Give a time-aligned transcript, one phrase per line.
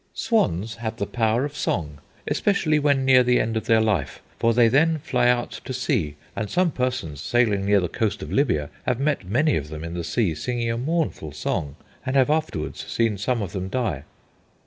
[0.15, 4.51] "Swans have the power of song, especially when near the end of their life; for
[4.51, 8.71] they then fly out to sea, and some persons sailing near the coast of Libya
[8.87, 12.83] have met many of them in the sea singing a mournful song, and have afterwards
[12.87, 14.01] seen some of them die."